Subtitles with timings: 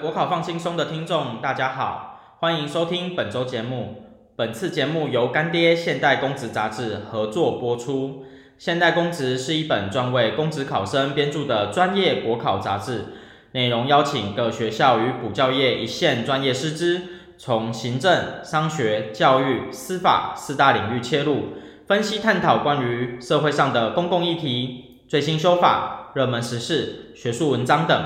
[0.00, 4.02] 国考放轻松的听众，大家好，欢迎收听本周节目。
[4.34, 8.24] 本次节目由干爹现代公职杂志合作播出。
[8.56, 13.08] 现代公职是一本专为公职考生编著的专业国考杂志，
[13.52, 17.02] 内容邀请各学校与补教业一线专业师资，
[17.36, 21.48] 从行政、商学、教育、司法四大领域切入，
[21.86, 28.02] 分析探讨关于社会上的公共议题、最新修法、热门时事、学术文章等。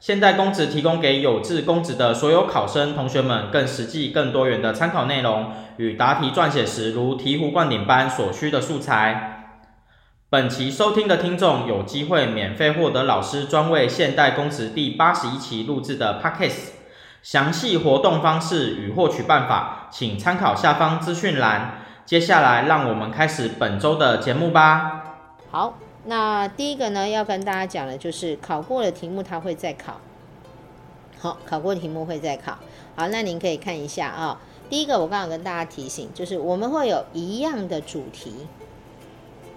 [0.00, 9.58] 现代公职提供给有志公职的所有考生同学们更实际、更多元的参考内容与答题撰写时如醍醐灌顶般所需的素材。
[10.30, 16.70] 本期收听的听众有机会免费获得老师专为现代公职第八十一期录制的 Podcast，
[17.22, 21.82] 详细活动方式与获取办法，请参考下方资讯栏。
[22.06, 25.02] 接下来，让我们开始本周的节目吧。
[25.50, 25.74] 好。
[26.04, 30.00] 那第一个呢，要跟大家讲的就是考过的题目，它会再考。
[31.18, 32.56] 好，考过的题目会再考。
[32.96, 34.40] 好，那您可以看一下啊。
[34.70, 38.46] 第一个，我刚刚跟大家提醒，就是我们会有一样的主题。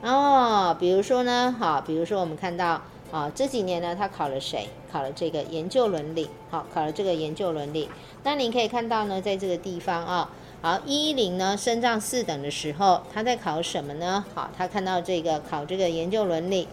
[0.01, 4.67] 哦，比如说呢，好，比如说我们看到啊，这几年呢，他考了谁？
[4.91, 6.29] 考了这个研究伦理。
[6.49, 7.89] 好，考了这个研究伦理。
[8.23, 10.29] 那您可以看到呢，在这个地方啊。
[10.65, 14.23] 好，一一零呢，升上四等的时候，他在考什么呢？
[14.33, 16.69] 好，他看到这个考这个研究伦理，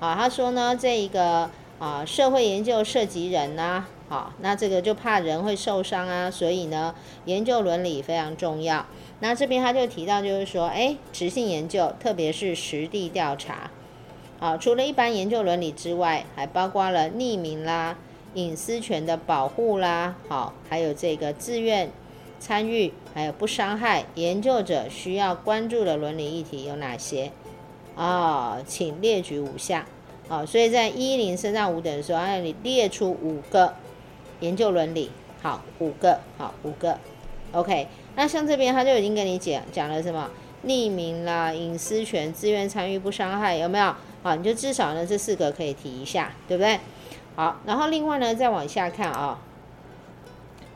[0.00, 6.94] 好，他说呢，这一个啊社会研究涉及人呐、好，那这个就怕人会受伤啊，所以呢，
[7.26, 8.86] 研究伦理非常重要。
[9.20, 13.70] 那这边他就提到，就是说，哎，质性研究，特别是实地调查，
[14.38, 17.98] 好，除了一般研究伦理之外，还包括了匿名啦、
[18.32, 21.92] 隐私权的保护啦，好，还有这个自愿。
[22.38, 27.32] 参与还有不伤害研究者需要关注的伦理议题有哪些？
[27.96, 29.82] 啊、哦，请列举五项。
[30.28, 33.74] 啊、哦，所以在一零升上五等的时候，让你列出五个
[34.40, 35.10] 研究伦理。
[35.42, 36.98] 好，五个，好，五个。
[37.52, 37.86] OK，
[38.16, 40.30] 那像这边他就已经跟你讲讲了什么？
[40.66, 43.94] 匿名啦，隐私权，自愿参与，不伤害，有没有？
[44.22, 46.80] 好，你就至少呢这四个可以提一下，对不对？
[47.36, 49.38] 好，然后另外呢再往下看啊。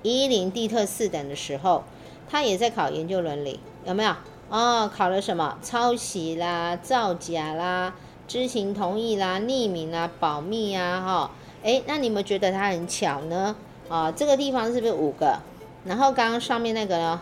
[0.03, 1.85] 一零地特四等的时候，
[2.29, 4.15] 他也在考研究伦理，有没有？
[4.49, 5.59] 哦，考了什么？
[5.63, 7.95] 抄袭啦、造假啦、
[8.27, 11.31] 知情同意啦、匿名啦、保密啊，哈、哦。
[11.63, 13.57] 诶，那你们觉得他很巧呢？
[13.89, 15.39] 啊、哦，这个地方是不是五个？
[15.85, 17.21] 然后刚刚上面那个呢？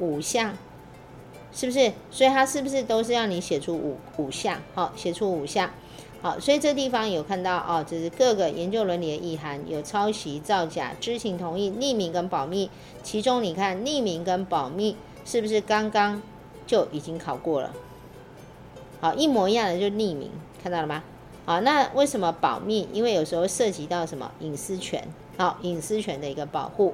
[0.00, 0.54] 五项，
[1.52, 1.92] 是不是？
[2.10, 4.58] 所以他是不是都是让你写出五五项？
[4.74, 5.70] 好、哦，写出五项。
[6.22, 12.68] 好，所以这地方有看到哦，就是各个研究伦理的意涵，有抄袭、造假、知情同意、匿名跟保密。
[13.02, 16.20] 其中你看匿名跟保密是不是刚刚
[16.66, 17.72] 就已经考过了？
[19.00, 20.30] 好，一模一样的就匿名，
[20.62, 21.02] 看到了吗？
[21.46, 22.86] 好，那为什么保密？
[22.92, 25.02] 因为有时候涉及到什么隐私权，
[25.38, 26.92] 好，隐私权的一个保护。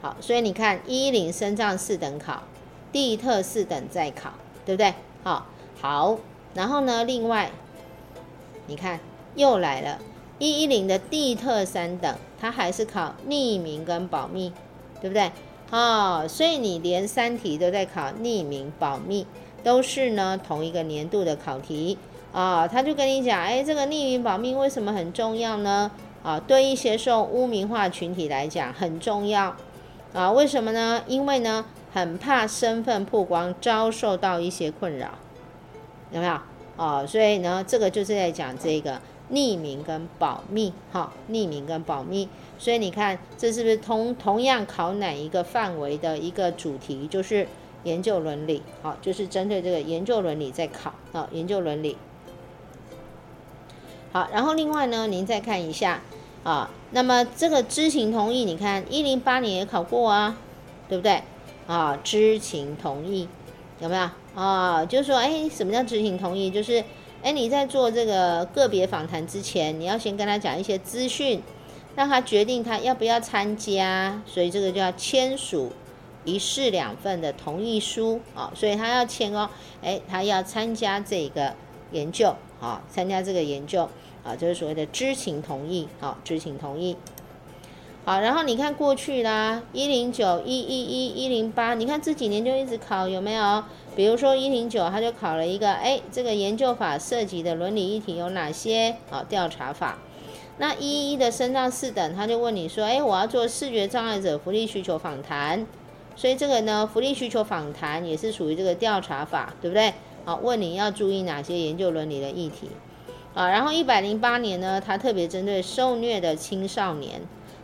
[0.00, 2.44] 好，所以你看一零升上四等考，
[2.92, 4.34] 地特四等再考，
[4.64, 4.94] 对不对？
[5.24, 5.46] 好，
[5.80, 6.18] 好，
[6.54, 7.50] 然后呢，另外。
[8.66, 9.00] 你看，
[9.34, 9.98] 又来了，
[10.38, 14.52] 一一零的地特三等，它还是考匿名跟保密，
[15.00, 15.30] 对不对？
[15.70, 19.26] 哦，所以你连三题都在考匿名保密，
[19.64, 21.96] 都是呢同一个年度的考题
[22.32, 22.68] 啊。
[22.68, 25.90] 他就跟你讲，哎，这个匿名保密为什么很重要呢？
[26.22, 29.56] 啊，对一些受污名化群体来讲很重要
[30.12, 30.30] 啊。
[30.30, 31.02] 为什么呢？
[31.06, 35.08] 因为呢，很怕身份曝光遭受到一些困扰，
[36.12, 36.38] 有没有？
[36.76, 39.00] 哦，所以呢，这个就是在讲这个
[39.30, 42.28] 匿名跟保密，哈、匿名跟保密。
[42.58, 47.06] 所以你看，这是不是同同样考哪一个范围的一个主题？
[47.06, 47.46] 就是
[47.84, 51.96] 研究伦理，好、就是针对这个研究伦理在考，啊、研究伦理。
[54.12, 56.00] 好，然后另外呢，您再看一下，
[56.44, 60.36] 啊、那么这个知情同意，你看一零八年也考过啊，
[60.88, 61.22] 对不对？
[61.66, 63.28] 啊、知情同意
[63.80, 64.08] 有没有？
[64.34, 66.50] 啊、哦，就是说，哎，什么叫知情同意？
[66.50, 66.82] 就是，
[67.22, 71.42] 哎，你在做这个个别访谈之前，你要先跟他讲一些资讯，
[71.94, 75.70] 让他决定他要不要参加，所以这个就要签署
[76.24, 79.50] 一式两份的同意书啊、哦，所以他要签哦，
[79.82, 81.54] 哎，他要参加这个
[81.90, 82.28] 研究
[82.58, 83.86] 啊、哦，参加这个研究
[84.24, 86.96] 啊，就是所谓的知情同意啊、知情同意。
[88.04, 93.62] 好，然后你看过去啦，一零九、一一一、一零八，你看这几年就一直考有没有？
[93.94, 98.96] 比如说一零九，他就考了一个，哎，这个研究法涉及的伦理议题有哪些？
[99.08, 99.98] 啊，调查法。
[100.58, 105.64] 那一一的升上四等，他就问你说，哎，我要做视觉障碍者福利需求访谈，
[106.16, 109.94] 所以这个呢，福利需求访谈也是属于这个调查法，对不对？
[110.24, 112.68] 好，问你要注意哪些研究伦理的议题？
[113.32, 117.22] 啊，然后一百零八年呢，他特别针对受虐的青少年，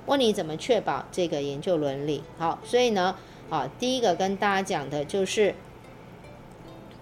[0.08, 2.22] 问你怎么确保这个研究伦理。
[2.38, 3.14] 好，所以呢，
[3.50, 5.54] 啊，第一个跟大家讲的就是，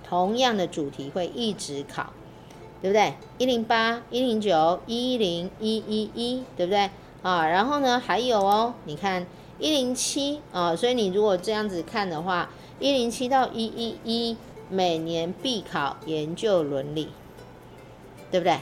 [0.07, 2.13] 同样的主题会一直考，
[2.83, 3.15] 对不对？
[3.39, 6.91] 一零八、一零九、一零一一一，对不对？
[7.23, 9.25] 啊，然后呢，还有哦，你看
[9.59, 12.51] 一零七啊，所以你如果这样子看的话，
[12.81, 14.37] 一零七到一一一
[14.69, 17.09] 每年必考研究伦理，
[18.33, 18.59] 对不对？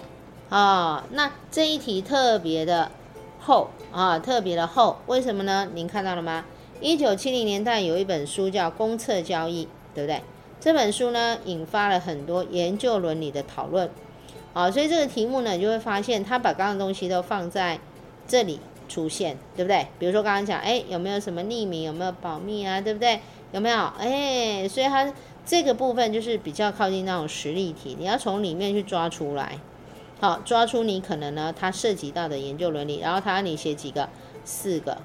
[0.50, 2.90] 啊，那这一题特别的
[3.44, 5.68] 厚啊，特别的厚，为什么呢？
[5.74, 6.44] 您看到了吗？
[6.80, 9.64] 一九七零年代有一本书叫《公测交易》，
[9.94, 10.22] 对不对？
[10.58, 13.90] 这本书呢，引发了很多研究伦理的讨论。
[14.52, 17.78] 啊，所以这个题目呢，你就会发现他把刚刚的东西都放在。
[18.26, 18.58] 这里
[18.88, 19.86] 出现，对不对？
[19.98, 22.80] 比如说刚刚讲，哎，有没有什么匿名，有没有保密啊？
[22.80, 23.20] 对不对？
[23.52, 23.76] 有没有？
[23.98, 25.12] 哎，所以它
[25.44, 29.58] 这个部分就是比较靠近那种实例题，你要从里面去抓出来，
[30.20, 34.08] 好，抓出你可能呢它涉及到的研究伦理，然后它让你写几个？
[34.44, 34.98] 四个。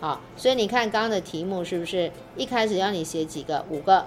[0.00, 3.64] 好，所以你看刚刚的题目是不是一开始让你写几个？
[3.70, 4.06] 五个，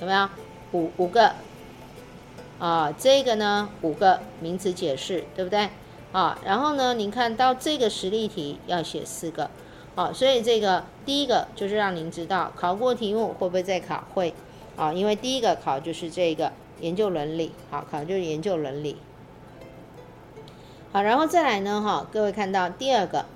[0.00, 0.28] 有没有？
[0.72, 1.32] 五五个。
[2.58, 5.68] 啊，这个呢五个名词解释，对不对？
[6.12, 9.50] 啊，然后呢，您看到这个实例题要写四个，
[9.94, 14.04] 好，所以这个第一个就是让您知道考过题目会不会再考？
[14.14, 14.32] 会，
[14.74, 16.50] 啊，因为第一个考就是这个
[16.80, 18.96] 研究伦理，好，考就是研究伦理。
[20.92, 23.26] 好，然后再来呢，哈，各位看到第二个，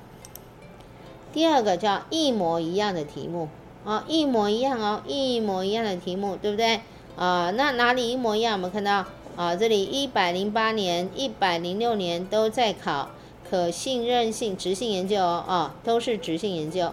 [1.33, 3.49] 第二个叫一模一样的题目，
[3.85, 6.81] 啊，一模一样哦，一模一样的题目，对不对？
[7.17, 8.55] 啊，那哪里一模一样？
[8.55, 9.05] 我们看到。
[9.37, 13.11] 啊，这里一百零八年、一百零六年都在考
[13.49, 16.93] 可信任性直性研究哦，啊，都是直性研究，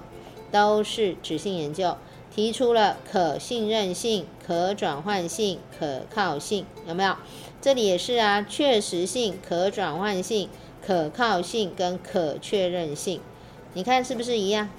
[0.49, 1.97] 都是直性研究，
[2.37, 7.15] 提出了可信任性、可转换性、可靠性，有没有？
[7.59, 10.47] 这里也是啊，确实性、可转换性、
[10.85, 13.19] 可靠性跟可确认性，
[13.73, 14.69] 你看是不是一样？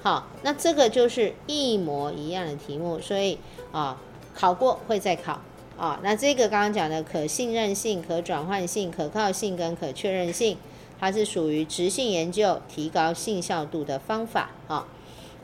[0.00, 3.36] 好，那这个就是一模一样的题目，所以
[3.72, 4.00] 啊，
[4.32, 5.40] 考过会再考。
[5.76, 10.56] 啊、那这个刚刚讲的可信任性、可转换性、可靠性跟可确认性，
[11.00, 14.86] 它是属于质性研究提高信效度的方法啊、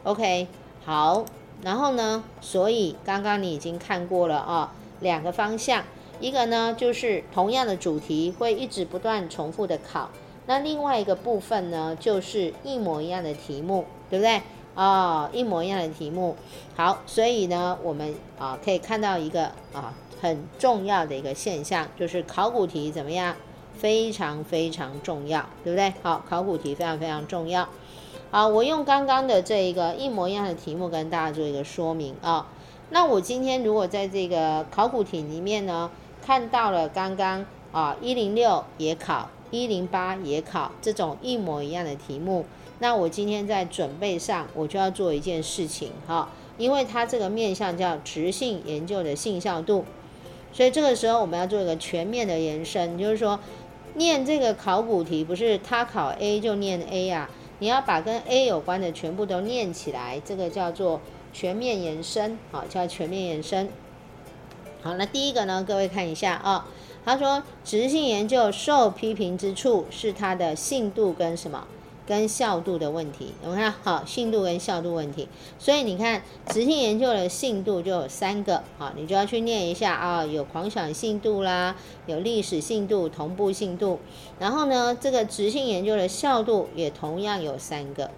[0.04, 0.46] OK，
[0.84, 1.24] 好，
[1.62, 5.84] 然后呢，所以刚刚你已经看过了啊、两个方向，
[6.20, 10.10] 一个呢就是同样的主题会一直不断重复的考，
[10.46, 14.42] 那另外一个部分呢就是一模一样的题目，对不对？
[14.74, 16.36] 啊、哦，一模一样的题目。
[16.76, 19.94] 好，所以呢，我们啊可以看到一个啊。
[20.20, 23.36] 很重要的一个现象就是考古题怎么样？
[23.76, 25.94] 非常非常重要，对不对？
[26.02, 27.68] 好，考古题非常非常重要。
[28.30, 32.46] 好，我用刚刚的这一个一模一样的题目跟大家做一个说明啊。
[32.90, 35.90] 那我今天如果在这个考古题里面呢，
[36.22, 42.44] 看到了刚刚啊一零六也考，一零八也考这种一模一样的题目，
[42.80, 46.28] 那我今天在准备上我就要做一件事情哈，
[46.58, 49.86] 因为它这个面向叫直性研究的信效度。
[50.52, 53.40] 所以这个时候我们要做一个全面的延伸，就是说，
[53.94, 57.30] 念这个考古题不是他考 A 就念 A 啊，
[57.60, 61.00] 你要把跟 A 有关的全部都念起来，这个叫做
[61.32, 63.68] 全面延伸，好，叫全面延伸。
[64.82, 66.66] 好，那第一个呢，各位看一下啊，
[67.04, 71.66] 他说，直性研究受批评之处是它的信度跟什么？
[72.08, 74.02] 跟效度的问题，有没有看好？
[74.06, 84.00] 信度跟效度问题，所以你看，直性研究的信度就有三个，好，你就要去念一下啊，有狂想信度啦，有历史信度、同步信度，
[84.38, 88.10] 然后呢，这个直性研究的效度也同样有三个，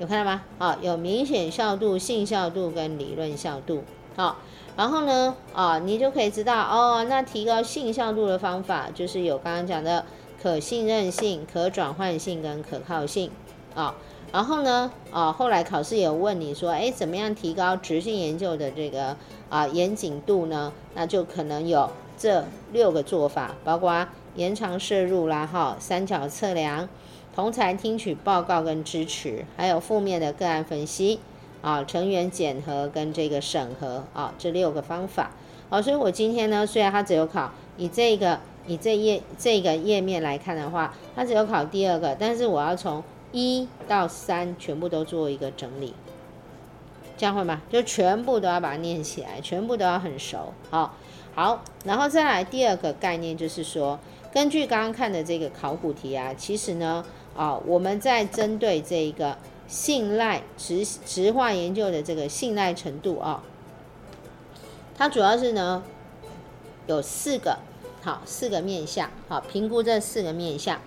[0.00, 0.42] 有看到吗？
[0.58, 3.84] 啊，有明显效度、信效度跟理论效度，
[4.16, 4.38] 好，
[4.76, 10.04] 然后呢，啊，你就可以知道哦，那提高信效度的方法就是有刚刚讲的。
[10.42, 13.30] 可信任性、可转换性跟可靠性
[13.74, 13.94] 啊，
[14.32, 19.14] 然后呢啊，后来考试有问你说，哎，怎么样提高质性研究的这个
[19.50, 20.72] 啊严谨度呢？
[20.94, 26.88] 那就可能有这六个做法，包括延长摄入啦，哈，三角测量、
[27.34, 31.20] 同侪听取报告跟支持，还有负面的个案分析
[31.60, 35.32] 啊，成员检核跟这个审核啊，这六个方法。
[35.68, 38.40] 好，所以我今天呢，虽然它只有考以这个。
[38.70, 45.92] 你这页这个页面来看的话，它只有考第二个，但是我要从一到三全部都做一个整理，
[47.16, 47.62] 这样会吗？
[47.68, 50.54] 就全部都要把它念起来，全部都要很熟。
[50.70, 50.94] 好，
[51.34, 53.98] 好，然后再来第二个概念就是说，
[54.32, 57.04] 根据刚刚看的这个考古题啊，其实呢，
[57.36, 59.36] 啊，我们在针对这一个
[59.66, 63.42] 信赖质质化研究的这个信赖程度啊，
[64.96, 65.82] 它主要是呢
[66.86, 67.58] 有四个。
[68.02, 70.80] 好，四个面向，好，评估这四个面向。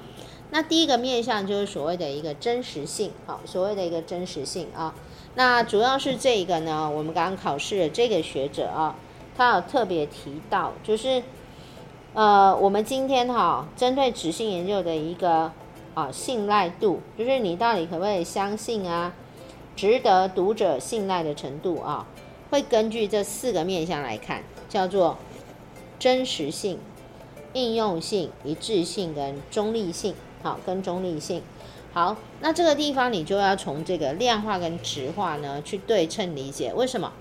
[0.49, 4.93] 那第一个面向就是所谓的一个真实性，好，所谓的一个真实性啊。
[5.35, 8.95] 那主要是这个呢，我们刚刚考试的这个学者啊，
[9.35, 11.23] 他有特别提到，就是
[12.13, 15.51] 呃，我们今天哈，针对质性研究的一个
[15.95, 19.13] 啊信赖度，就是你到底可不可以相信啊，
[19.75, 22.05] 值得读者信赖的程度啊，
[22.51, 25.17] 会根据这四个面向来看，叫做
[25.97, 26.77] 真实性、
[27.53, 31.41] 应用性、一致性跟中立性，好，跟中立性。
[31.93, 36.73] 好，那这个地方你就要从这个量化跟质化呢去对称理解。
[36.73, 37.13] 为什么？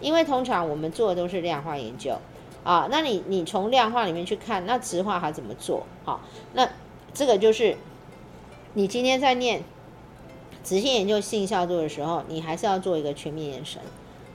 [0.00, 2.18] 因为通常我们做的都是量化研究
[2.62, 2.86] 啊。
[2.90, 5.86] 那你你从量化里面去看，那质化它怎么做？
[6.04, 6.20] 好，
[6.52, 6.68] 那
[7.14, 7.78] 这个就是
[8.74, 9.62] 你今天在念
[10.62, 13.80] 质性研究性效度的时候，你还是要做一个全面延伸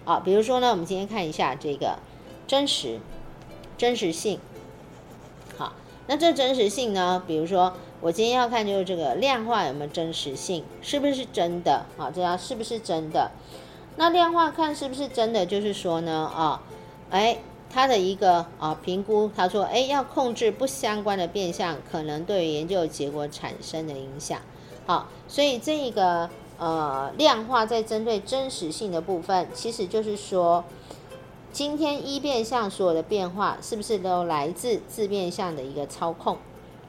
[0.05, 0.19] 啊。
[0.19, 1.99] 比如说呢，我们今天看一下这个
[2.47, 2.99] 真实
[3.77, 4.39] 真实性。
[6.07, 7.73] 那这真实性呢，比如说。
[8.01, 12.11] 我今天要看就是这个量化有没有真实性，是不是真的啊？
[12.13, 13.31] 这样是不是真的？
[13.95, 16.61] 那量化看是不是真的，就是说呢，啊，
[17.11, 17.37] 哎，
[17.69, 24.37] 它的一个啊评估，他说，哎，要控制不相关的变项可能对于研究结果产生的影响。
[24.85, 26.29] 好，所以这一个
[26.59, 30.65] 呃量化在针对真实性的部分，其实就是说，
[31.53, 36.35] 今天一变相所有的变化是不是都来自自变相的一个操控？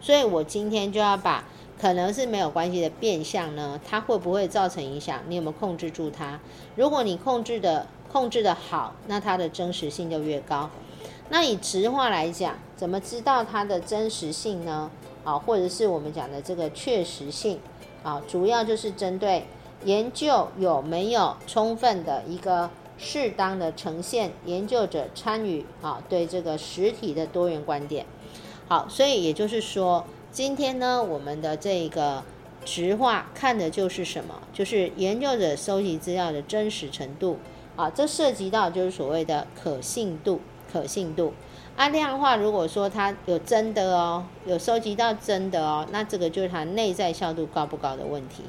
[0.00, 1.44] 所以我今天就要把
[1.78, 5.20] 可能是没有关系的变相呢，它会不会造成影响？
[5.28, 6.40] 你有没有控制住它？
[6.76, 10.70] 如果你控制的控制的好，那它的真实性就越高。
[11.28, 14.90] 那以直化来讲，怎么知道它的真实性呢？
[15.24, 17.60] 啊，或者是我们讲的这个确实性
[18.02, 19.44] 啊，主要就是针对
[19.84, 28.06] 研究有没有充分的一个适当的呈现研究者参与啊，对这个实体的多元观点。
[28.68, 32.22] 好，所以也就是说，今天呢，我们的这个
[32.64, 34.34] 质化看的就是什么？
[34.52, 37.38] 就是研究者收集资料的真实程度
[37.76, 40.40] 啊，这涉及到就是所谓的可信度，
[40.72, 41.34] 可信度。
[41.76, 48.44] 啊、量化，如果说它有真的哦，有收集到真的哦，那这个就是它内在效度高不高的问题。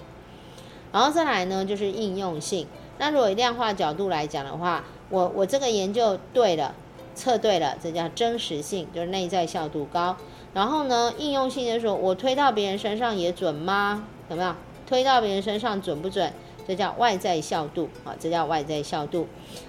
[0.92, 2.68] 然后再来呢，就是应用性。
[2.98, 6.74] 那如果以量化角度来讲的话，我我这个研究对了。
[7.18, 10.18] 测对了，这叫真实性，就是内在效度高。
[10.54, 14.06] 然后呢，应用性就是说我推到别人身上也准吗？
[14.30, 14.54] 有没有？
[14.86, 16.34] 推到别人身上准不准？
[16.68, 19.28] 这叫外在效度啊，这叫外在效度。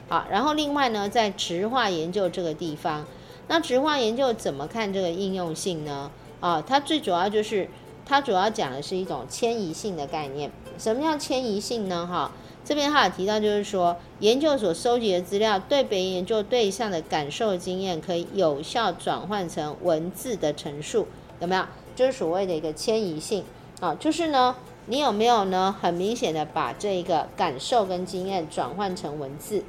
[0.09, 3.06] 好，然后另外呢，在质化研究这个地方，
[3.47, 6.11] 那质化研究怎么看这个应用性呢？
[6.40, 7.68] 啊，它最主要就是
[8.04, 10.50] 它主要讲的是一种迁移性的概念。
[10.78, 12.04] 什么叫迁移性呢？
[12.04, 12.33] 哈？
[12.66, 21.06] 这边他有提到，就是说，研究所收集的资料对别人研究对象的感受经验，可以有效转换成文字的陈述，
[21.38, 21.64] 有没有？
[21.94, 23.44] 就是所谓的一个迁移性
[23.78, 24.56] 啊，就是呢，
[24.87, 25.76] 你有没有呢？
[25.80, 29.62] 很明显的把这一个感受跟经验转换成文字，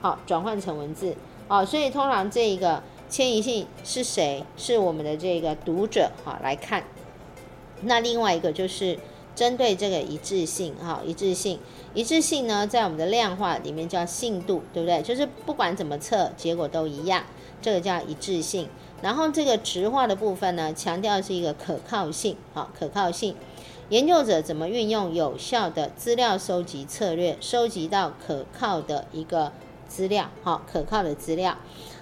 [0.00, 1.14] 好，转换成文字，
[1.46, 4.42] 啊，所以通常这一个迁移性是谁？
[4.56, 6.82] 是我们的这个读者，哈，来看。
[7.82, 8.98] 那另外一个就是。
[9.38, 11.60] 针对这个一致性，哈，一致性，
[11.94, 15.00] 一致性呢，在我们的量化里面叫信度，对不对？
[15.00, 17.22] 就是不管怎么测，结果都一样，
[17.62, 18.68] 这个叫一致性。
[19.00, 23.36] 然后这个质化的部分呢，强调是一个可靠性，好，可靠性。
[23.90, 29.52] 研究者怎么运用有效的资料收集策略，收集到可靠的一个
[29.86, 31.56] 资料，好，可靠的资料。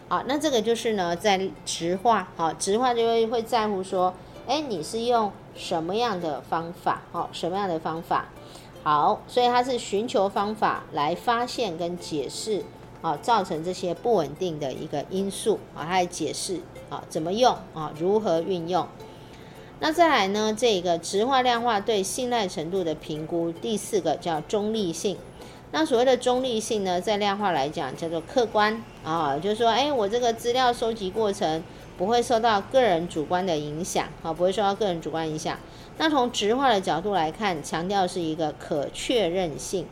[0.08, 4.14] 好，那这个就是呢，在质化，好，质化就会会在乎说，
[4.46, 5.32] 哎，你是用。
[5.58, 7.00] 什么样的方法？
[7.12, 8.26] 哦，什么样的方法？
[8.82, 12.62] 好，所以它是寻求方法来发现跟解释
[13.00, 16.60] 啊，造成这些不稳定的一个因素啊，它来解释
[16.90, 18.86] 啊，怎么用啊，如何运用？
[19.80, 20.54] 那再来呢？
[20.54, 25.16] 这个直化量化对信赖程度的评估，第四个叫中立性。
[25.72, 31.62] 那所谓的中立性呢，在量化来讲叫做客观啊，就是说，哎，我这个资料收集过程。
[31.96, 35.58] 不会受到个人主观的影响，好，不会受到个人主观影响。
[35.98, 39.86] 那从直化的角度来看，强调是一个可确认性，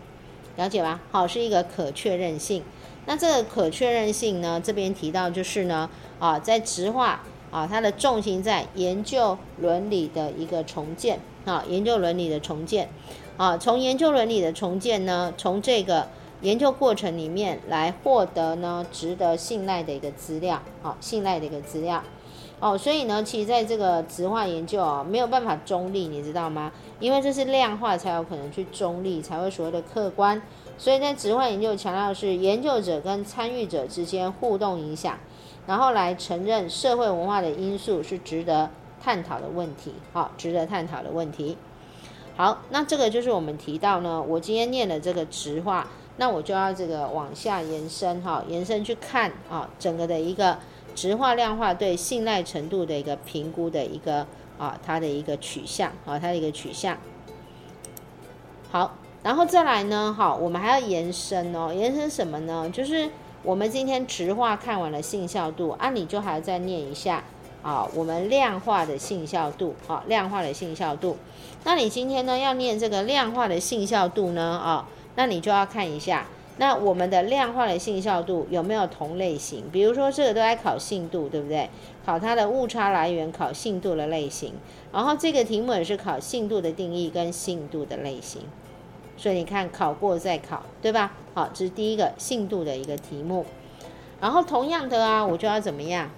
[0.56, 1.00] 了解吧？
[1.10, 2.62] 好，是一个可确认性。
[3.06, 12.88] 那这个可确认性呢，这边提到就是呢，啊，在直化啊，它的重心在研究伦理的一个重建，啊，研究伦理的重建，
[13.36, 16.08] 啊，从研究伦理的重建呢，从这个。
[16.44, 22.02] 研究过程里面来获得呢，值得信赖的一个资料，好，信赖的一个资料，
[22.60, 26.70] 哦，所以呢，其实在这个质化研究啊，没有办法中立，你知道吗？
[27.00, 30.42] 因为这是量化才有可能去中立，才会所谓的客观。
[30.76, 35.18] 所以在质化研究强调的是研究者跟参与者之间互动影响，
[35.66, 38.68] 然后来承认社会文化的因素是值得
[39.00, 41.56] 探讨的问题，好，值得探讨的问题。
[42.36, 50.58] 好，那这个就是我们提到呢，我今天念的这个质化，那我就要这个往下延伸哈，延伸去看啊，整个的一个
[50.94, 54.26] 直化量化对信赖程度的一个评估的一个
[54.58, 56.96] 啊，它的一个取向啊，它的一个取向。
[58.70, 62.70] 好，然后再来呢，好，我们还要延伸哦，延伸什么呢？
[62.72, 63.10] 就是
[63.42, 67.24] 我们今天直化看完了信效度，啊，你就还要再念一下
[67.62, 71.16] 啊，我们量化的信效度，啊，量化的信效度。
[71.64, 76.26] 那你今天呢要念这个量化的信效度呢，啊，那你就要看一下，
[76.58, 79.64] 那我们的量化的信效度有没有同类型？
[79.72, 81.68] 比如说这个都在考信度，对不对？
[82.04, 84.52] 考它的误差来源，考信度的类型，
[84.92, 88.42] 然后这个题目也是考信度的定义跟信度的类型。
[89.16, 91.12] 所以你看，考过再考，对吧？
[91.34, 93.46] 好，这是第一个信度的一个题目。
[94.20, 96.10] 然后同样的啊，我就要怎么样？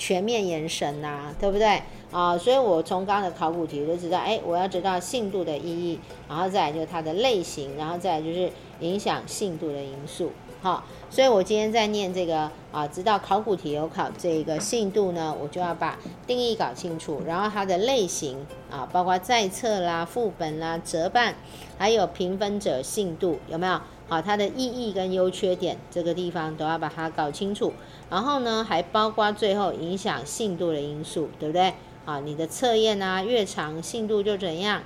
[0.00, 1.82] 全面延伸呐，对不对？
[2.10, 10.32] 啊，所以我从刚刚的考古题就知道，哎，我要知道信度的意义，然后再来就是它的类型，然后再来就是影响信度的因素。
[10.62, 21.34] 好，所以我今天在念这个啊，知道考古题有考这个信度呢，我就要把定义搞清楚，然后它的类型啊，包括在册啦、副本啦、折半，
[21.76, 23.78] 还有评分者信度有没有？
[24.10, 27.72] 好，它的意义跟优缺点这个地方都要把它搞清楚。
[28.10, 31.74] 然后呢，还包括最后影响信度的因素，对不对？
[32.04, 34.82] 啊，你的测验啊越长，信度就怎样？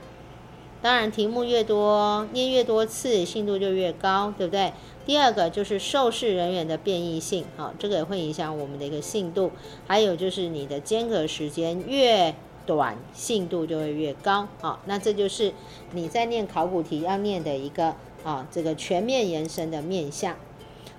[0.82, 4.74] 当然题目越多，念越多次，信度就越高，对不对？
[5.06, 9.52] 第二个就是受试人员的变异性，好，这个也会影响我们的一个信度。
[9.86, 12.34] 还有就是你的间隔时间越
[12.66, 14.46] 短，信度就会越高。
[14.60, 15.54] 好，那这就是
[15.92, 20.34] 你在念考古题要念的一个啊，这个全面延伸的面向。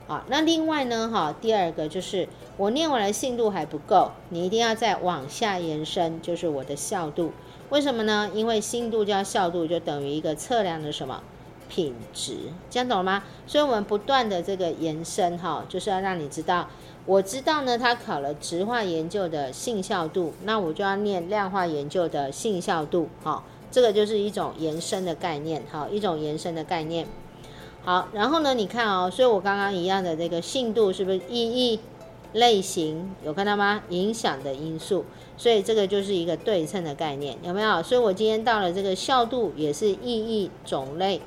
[0.08, 7.32] 好，那另外呢，哈，第二个就是我念完了信度还不够，你一定要再往下延伸，就是我的效度。
[7.70, 8.30] 为什么呢？
[8.34, 11.22] 因为信度加效度就等于一个测量的什么？
[11.68, 12.38] 品质，
[12.70, 13.24] 这样懂了吗？
[13.48, 16.70] 所以，我们不断的这个延伸，哈，就是要让你知道，
[17.08, 27.08] 我知道呢，他考了质化研究的信效度，那我就要念量化研究的信效度，哈，这个就是一种延伸的概念，哈，一种延伸的概念。
[27.86, 31.80] 好，然后呢，你看哦，所以我刚刚一样的这个信度是不是意义、
[32.34, 33.84] 类型有看到吗？
[33.90, 35.06] 影响的因素，
[35.38, 37.84] 所以这个就是一个对称的概念，有没有？
[37.84, 41.22] 所以我今天到了这个效度，也是意义、种类。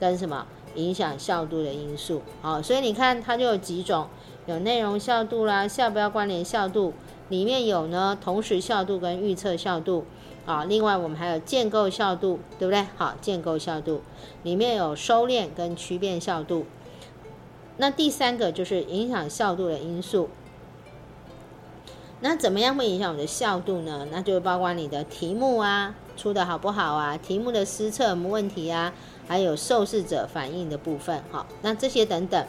[0.00, 0.44] 跟什么
[0.74, 2.22] 影响效度的因素？
[2.40, 4.08] 好，所以你看它就有几种，
[4.46, 6.92] 有内容效度啦，效标关联效度，
[7.28, 10.04] 里面有呢同时效度跟预测效度
[10.46, 10.64] 啊。
[10.64, 12.86] 另外我们还有建构效度，对不对？
[12.96, 14.02] 好，建构效度
[14.42, 16.66] 里面有收敛跟区变效度。
[17.76, 20.28] 那第三个就是影响效度的因素。
[22.20, 24.06] 那怎么样会影响我们的效度呢？
[24.12, 28.92] 那就包括你的题目啊出的好不好啊，题目的施测有没问题啊？
[29.26, 32.46] 还有受试者反应的部分，好，那这些等等，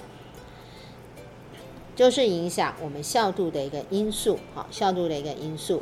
[1.95, 5.81] 就是影响我们效度的一个因素，好，效度的一个因素。